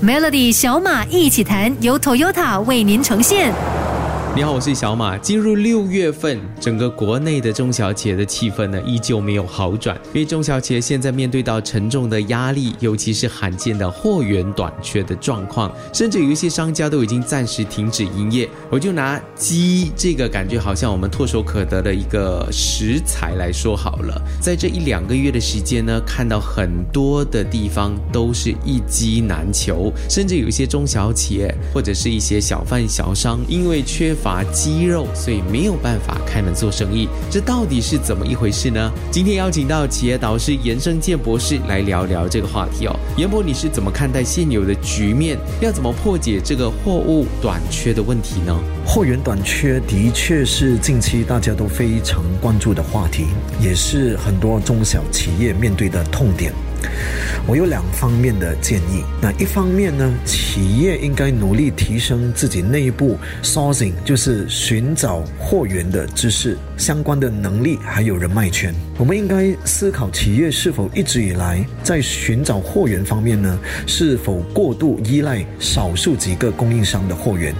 [0.00, 3.52] Melody 小马一起弹，由 Toyota 为您呈现。
[4.38, 5.18] 你好，我是小马。
[5.18, 10.00] 进入六月份，整个国内的中小企业的气氛呢，依旧没有好转。
[10.14, 18.48] 因为中小企业现在面对到沉重的压力，尤其是罕见的货源短缺的状况，甚至有一些商家都已经暂时停止营业。
[18.70, 38.92] 我就拿鸡这个感觉好像我们唾手可得的一个食材来说好了，在这一两个月的时间呢，看到很多的地方都是一鸡难求，甚至有一些中小企业或者是一些小贩小商，因为缺乏鸡肉，所以没有办法开门做生意，这到底是怎么一回事呢？
[39.10, 42.96] 今天邀请到企业导师严生健博士来聊聊这个话题哦。
[43.16, 45.38] 严博，你是怎么看待现有的局面？
[45.60, 48.58] 要怎么破解这个货物短缺的问题呢？
[48.86, 53.26] 货源短缺的确是近期大家都非常关注的话题，
[53.60, 56.52] 也是很多中小企业面对的痛点。
[57.46, 59.02] 我有两方面的建议。
[59.22, 68.74] 那一方面呢，企业应该努力提升自己内部 sourcing，就是寻找货源的知识、相关的能力还有人脉圈。
[68.98, 77.54] 我们应该思考企业是否一直以来在寻找货源方面呢，是否过度依赖少数几个供应商的货源，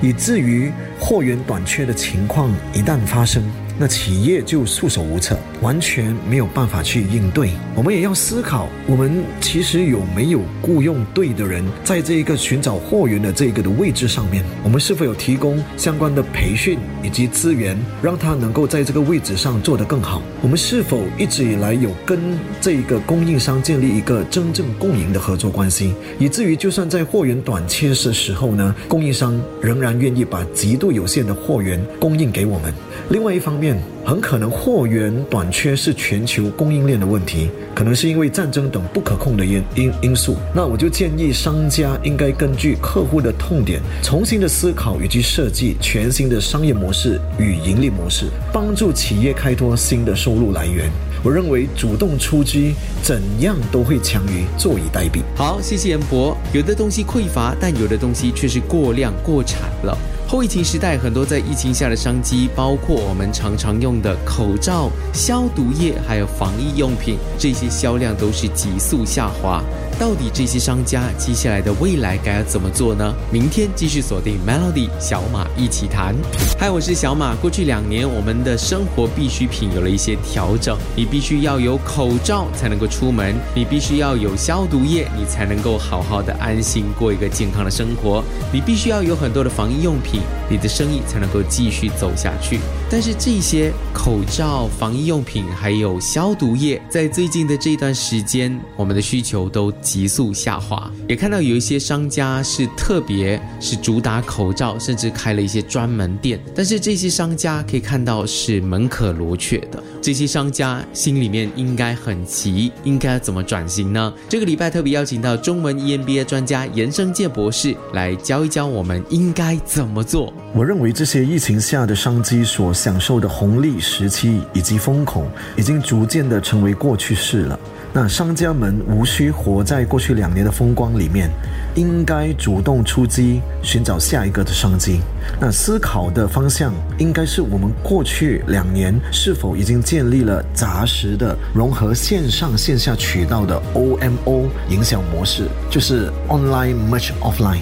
[0.00, 3.42] 以至于货源短缺的情况一旦发生。
[3.82, 7.50] 那企业就束手无策，完全没有办法去应对。
[7.74, 20.22] 我们也要思考，我们其实有没有雇佣对的人，在这一个寻找货源的这个的位置上面，我们是否有提供相关的培训以及资源，让他能够在这个位置上做得更好？
[20.42, 32.72] 我们是否一直以来有跟这一个供应商建立一个真正共赢的合作关系，以至于就算在货源短缺的时候呢，供应商仍然愿意把极度有限的货源供应给我们？
[33.10, 33.71] 另外一方面，
[34.04, 40.36] 很可能货源短缺是全球供应链的问题，可能是因为战争等不可控的因因因素。
[40.54, 50.90] 那我就建议商家应该根据客户的痛点，重新的思考以及设计全新的商业模式与盈利模式，帮助企业开拓新的收入来源。
[51.24, 55.20] 我认为主动出击，怎样都会强于坐以待毙。
[55.36, 56.36] 好，谢谢严博。
[56.52, 59.96] 有的东西匮乏，但有的东西却是过量过产了。
[60.32, 69.62] 后疫情时代，很多在疫情下的商机，包括我们常常用的口罩、消毒液，还有防疫用品，这些销量都是急速下滑。
[69.98, 73.14] 到底这些商家接下来的未来该要怎么做呢？
[73.30, 76.14] 明天继续锁定 Melody 小马一起谈。
[76.58, 77.34] 嗨，我是小马。
[77.36, 80.76] 过去两年，我们的生活必需品有了一些调整。
[80.96, 88.24] 你必须要有口罩才能够出门，你必须要有消毒液，你才能够好好的安心过一个健康的生活。
[88.52, 92.58] 你必须要有很多的防疫用品，你的生意才能够继续走下去。
[92.92, 100.92] 但是这些口罩、防疫用品还有消毒液，在最近的这段时间，我们的需求都急速下滑。
[101.08, 106.38] 也看到有一些商家是特别是主打口罩，甚至开了一些专门店。
[106.54, 114.12] 但是这些商家可以看到是门可罗雀的，这些商家心里面应该很急，应该怎么转型呢？
[114.28, 120.30] 这个礼拜特别邀请到中文 EMBA 专家严生健博士来教一教我们应该怎么做。
[120.54, 122.70] 我认为这些疫情下的商机所。
[122.82, 125.24] 享受的红利时期以及风口，
[125.56, 127.56] 已经逐渐的成为过去式了。
[127.92, 131.30] 那商家们无需活在过去两年的风光里面，
[131.76, 135.00] 应该主动出击，寻找下一个的商机。
[135.40, 147.60] 那思考的方向应该是我们过去两年是否已经建立了扎实的融合线上线下渠道的 OMO 营销模式，就是 Online Much Offline，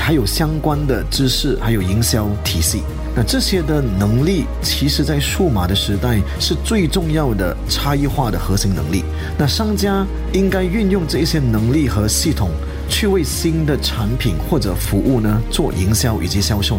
[0.00, 2.82] 还有相关的知识，还有营销体系。
[3.14, 9.04] 那这些的能力，其实在数码的时代是最重要的差异化的核心能力。
[9.36, 12.50] 那商家应该运用这些能力和系统，
[12.88, 16.78] 去为新的产品或者服务呢做营销以及销售。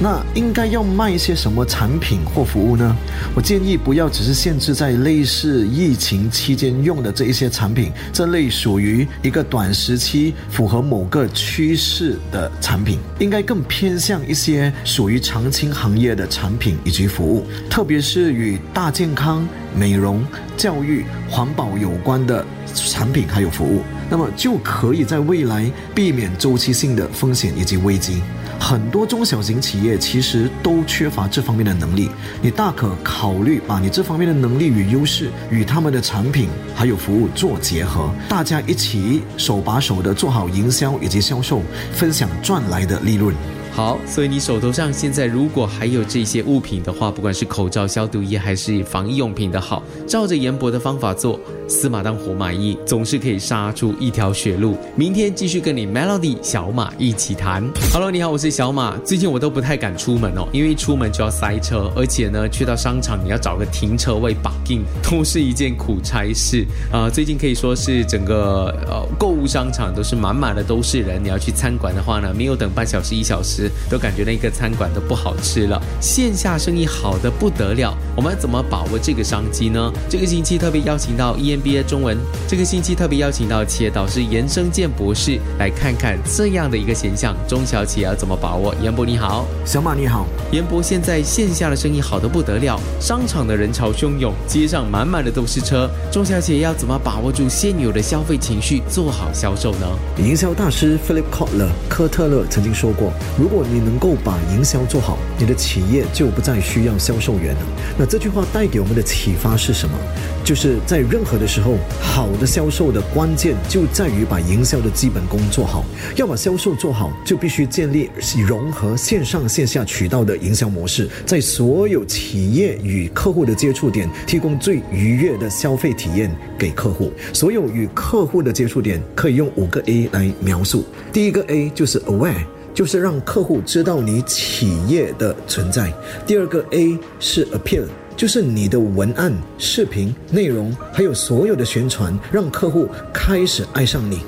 [0.00, 2.96] 那应该要卖一些什么产品或服务呢？
[3.34, 20.24] 我建议不要只是限制在类似疫情期间用的这一些产品，这类属于一个短时期符合某个趋势的产品，应该更偏向一些属于长青行业的产品以及服务，特别是与大健康、美容、
[20.56, 28.22] 教育、环保有关的产品还有服务，那么就可以在未来避免周期性的风险以及危机。
[28.60, 32.10] 很多中小型企业其实都缺乏这方面的能力，
[32.42, 41.62] 你大可考虑把你这方面的能力与优势与他们的产品还有服务做结合，大家一起手把手的做好营销以及销售，
[41.92, 43.34] 分享赚来的利润。
[43.78, 51.38] 好，所以你手头上现在如果还有这些物品的话，不管是口罩、消毒液还是防疫用品的好，照着严博的方法做，
[51.68, 54.76] 死马当活马医，总是可以杀出一条血路。
[54.96, 57.62] 明天继续跟你 Melody 小马一起谈。
[57.92, 58.96] Hello，你好，我是小马。
[59.04, 67.08] 最近我都不太敢出门哦，因为出门就要塞车，而且呢，去到商场你要找个停车位把 a 都是一件苦差事啊。
[67.08, 75.80] 最近可以说是整个呃购物商场都是满满的都是人，你要去餐馆的话呢，没有等半小时一小时，都感觉那个餐馆都不好吃了。
[76.00, 79.92] 线下生意好的不得了，我们怎么把握这个商机呢？
[80.08, 82.16] 这个星期特别邀请到 EMBA 中文，
[82.46, 88.74] 这个星期特别邀请到企业导师严生健博士来看看这样的一个现象，中小企业要怎么把握？
[88.82, 99.86] 严博你好，小马你好，严博现在线下的生意好的不得了，商场的人潮汹涌，街上满满的都是车，中小企业要怎么把握住现有的消费情绪，做好销售呢？
[100.18, 107.60] 营销大师 Philip Kotler 科特勒曾经说过，如果你能够把营销做好，你的企业就不再需要销售员了。
[107.98, 109.98] 那这句话带给我们的启发是什么？
[110.44, 115.84] 就是在任何的时候，好的销售的关键就在于把营销的基本功做好。
[116.14, 118.08] 要把销售做好，就必须建立
[118.46, 127.12] 融合线上线下渠道的营销模式，在所有企业与客户的接触点，提供最愉悦的消费体验给客户。
[127.32, 130.84] 所有与客户的接触点可以用五个 A 来描述。
[131.12, 132.44] 第一个 A 就是 Aware，
[132.78, 135.92] 就是让客户知道你企业的存在。
[136.24, 137.86] 第二个 A 是 Appeal。
[138.16, 144.20] 就是你的文案、视频内容，还有所有的宣传，让客户开始爱上你。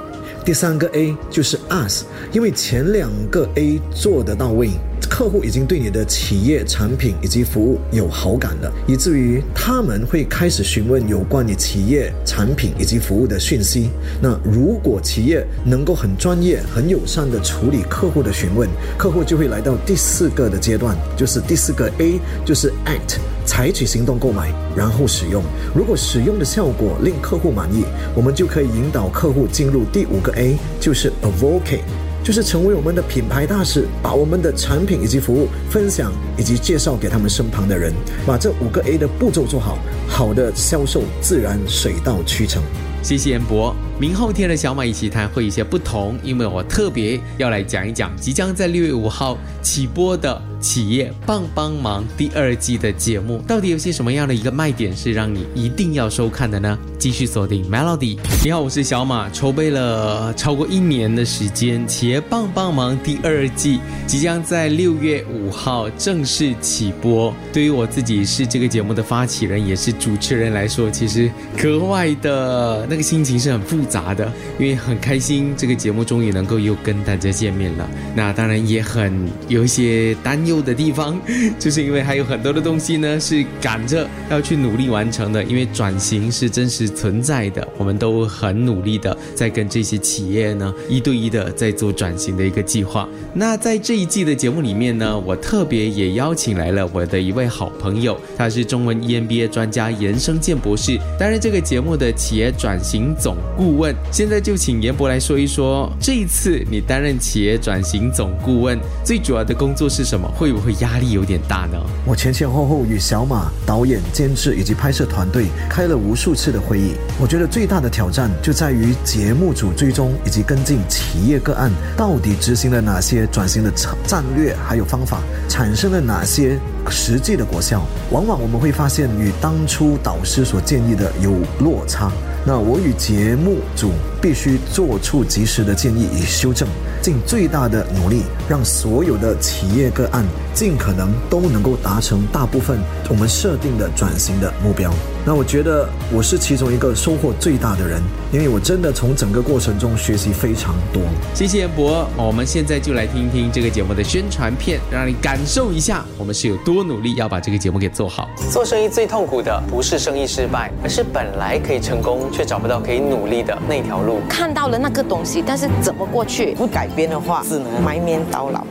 [0.44, 4.70] 第三个 A 就是 Us，因为前两个 A 做得到位。
[5.10, 13.90] 客户已经对你的企业产品以及服务有好感了，以至于他们会开始询问有关你企业产品以及服务的讯息。
[14.22, 25.42] 那如果企业能够很专业、很友善的处理客户的询问，客户就会来到第四个的阶段，就是第四个 A，就是 Act，采取行动购买，然后使用。
[25.74, 27.84] 如果使用的效果令客户满意，
[28.14, 32.09] 我们就可以引导客户进入第五个 A，就是 Advocate。
[32.22, 37.92] 就是成为我们的品牌大使，把我们的产品以及服务分享以及介绍给他们身旁的人，
[38.26, 42.62] 把这五个 A 的步骤做好，好的销售自然水到渠成。
[43.02, 43.74] 谢谢严博。
[43.98, 56.78] 明后天的小马一起谈会有些不同，因为我特别要来讲一讲即将在六月五号起播的企业帮帮忙第二季的节目，到底有些什么样的一个卖点是让你一定要收看的呢？
[56.98, 58.18] 继续锁定 Melody。
[58.42, 67.34] 你好，我是小马，筹备了超过一年的时间，企业帮帮忙第二季即将在六月五号正式起播。
[67.52, 73.80] 对于我自己是这个节目的发起人，也是主持人来说，其实格外的那个心情是很复。
[73.90, 77.90] 杂的，因为很开心，这个节目终于能够又跟大家见面了。
[78.14, 79.12] 那当然也很
[79.48, 81.20] 有一些担忧的地方，
[81.58, 85.42] 就是因为还有很多的东西呢是赶着要去努力完成的。
[85.42, 93.08] 因为转型是真实存在的，我们都很努力的在跟这些企业呢一对一的在做转型的一个计划。
[93.34, 103.76] 那在这一季的节目里面呢，我特别也邀请来了我的一位好朋友，他是中文 EMBA 专家严生健博士，担任这个节目的企业转转型总顾。
[103.76, 110.26] 问，现在就请严博来说一说，这一次你担任企业转型总顾问，最主要的工作是什么？
[110.34, 111.78] 会不会压力有点大呢？
[112.06, 116.94] 我前前后后与小马导演、监制以及拍摄团队开了无数次的会议。
[117.20, 126.58] 我觉得最大的挑战就在于节目组追踪以及跟进企业个案，到底执行了哪些转型的策战略，还有方法，产生了哪些
[126.90, 127.82] 实际的果效？
[128.10, 132.10] 往往我们会发现与当初导师所建议的有落差。
[132.44, 136.66] 那我与节目组必须做出及时的建议与修正，
[137.00, 144.92] 尽最大的努力，让所有的企业个案尽可能都能够达成大部分我们设定的转型的目标。
[145.24, 148.02] 那我觉得我是其中一个收获最大的人，
[148.32, 151.00] 因为我真的从整个过程中学习非常多。
[151.32, 158.28] 谢谢严博，我们现在就来听听这个节目的宣传片，让你感受一下我们是有多努力要把这个节目给做好。
[158.50, 164.18] 做生意最痛苦的不是生意失败，而是本来可以成功却找不到可以努力的那条路。
[164.28, 166.54] 看到了那个东西，但是怎么过去？
[166.54, 168.20] 不改变的话，只能埋面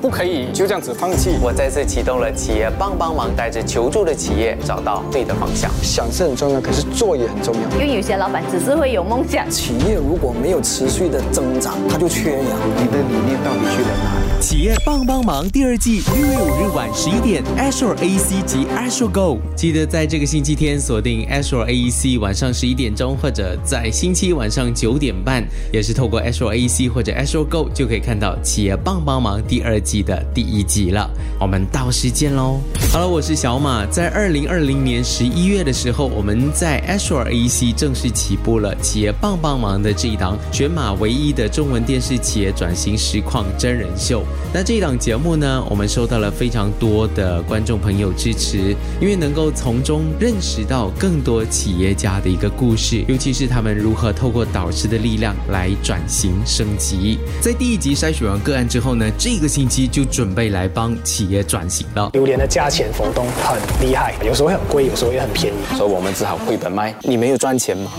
[0.02, 1.32] 不可以就这样子放弃。
[1.42, 5.70] 我再次启动了企业帮帮忙，带着求助的企业找到对的方向。
[5.84, 7.62] 想是很重要，可是做也很重要。
[7.72, 12.60] 因为有些老板只是会有梦想，企业如果没有持续的增长，它就缺氧。
[12.78, 14.42] 你的理念到底去了哪里？
[14.42, 31.10] 企业帮帮忙第二季六月五日晚十一点，Azure AEC 及 Azure Go，记得在这个星期天锁定 Azure AEC 晚上十一点钟或者在星期一晚上九点半，也是透过 Azure AC 或者 Azure Go 就可以看到《企业帮帮忙》第二季的第一集了。
[31.40, 32.60] 我们到时见喽
[32.92, 33.86] ！Hello，，我是小马。
[33.86, 44.26] 在二零二零年十一月的时候，我们在 Astro AC 正式起步了《企业帮帮忙》的这一档全马唯一的中文电视企业转型实况真人秀。
[44.54, 57.18] 那这一档节目呢，我们收到了非常多的观众朋友支持，因为能够从中认识到更多企业家的一个故事，尤其是他们如何透过导师的力量来转型升级。
[57.40, 62.10] 在第一集筛选完个案之后呢，这个星期就准备来帮企业转型了。
[62.14, 66.94] 榴莲的价钱浮动很厉害，有时候很贵，有时候也很便宜，所以我们只好亏本卖。
[67.02, 67.92] 你没有赚钱吗？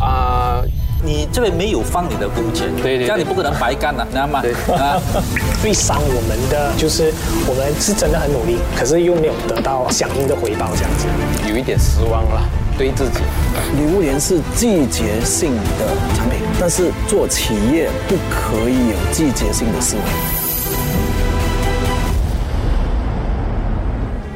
[0.00, 0.62] 啊。
[1.02, 4.42] 你这边没有放你的工钱，对对，这样你不可能白干了，知道吗？
[4.76, 5.00] 啊，
[5.62, 7.10] 最伤我们的就是
[7.48, 11.06] 我们是真的很努力，可是又没有得到相应的回报，这样子，
[11.48, 12.46] 有一点失望了，
[12.76, 13.20] 对自己。
[13.78, 20.02] 榴莲是季节性的产品，但是做企业不可以有季节性的思维。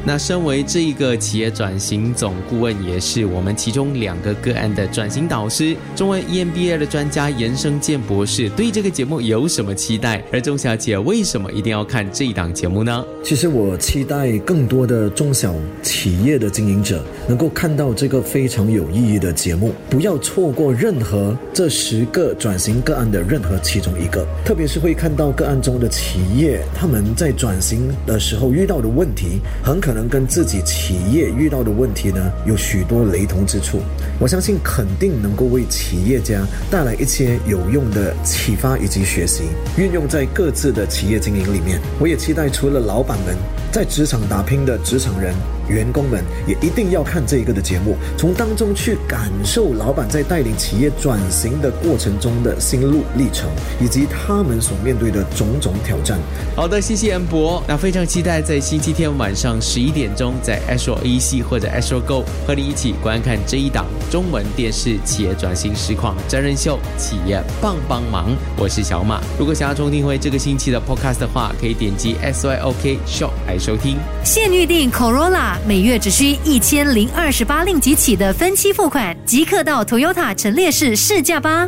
[0.07, 10.23] 那身为这一个企业转型总顾问，也是我们其中两个个案的转型导师，中文 EMBA 的专家严生健博士，对这个节目有什么期待？
[10.31, 13.03] 而钟小姐为什么一定要看这一档节目呢？
[13.23, 29.94] 其实我期待更多的中小企业的经营者能够看到这个非常有意义的节目，不要错过任何这十个转型个案的任何其中一个，特别是会看到个案中的企业他们在转型的时候遇到的问题，很可。
[29.95, 33.79] 能跟自己企业遇到的问题呢，有许多雷同之处。
[34.19, 39.43] 我相信肯定能够为企业家带来一些有用的启发以及学习，
[39.77, 41.79] 运用在各自的企业经营里面。
[41.97, 43.35] 我也期待除了老板们
[43.75, 45.35] 在职场打拼的职场人。
[45.67, 53.49] 员工们也一定要看这一个的节目，从当中去感受老板在带领企业转型的过程中的心路历程，
[53.81, 56.19] 以及他们所面对的种种挑战。
[56.55, 57.63] 好的，谢谢恩博。
[57.67, 68.29] 那非常期待在星期天晚上十一点钟，在 soec 或者 so go 和你一起观看这一档中文电视企业转型实况真人秀《企业帮帮忙》。
[68.55, 69.19] 我是小马。
[69.39, 73.97] 如果想要重听回这个星期的 Podcast 的话，可以点击 SYOK Show 来收听。
[74.23, 75.55] 现预定 Corolla。
[75.67, 81.67] 每月只需一千零二十八令吉起的分期付款，即刻到 Toyota 陈列室试驾吧。